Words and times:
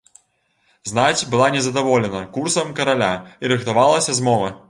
Знаць 0.91 1.27
была 1.33 1.49
незадаволена 1.57 2.23
курсам 2.39 2.73
караля, 2.79 3.13
і 3.45 3.53
рыхтавалася 3.55 4.17
змова. 4.21 4.53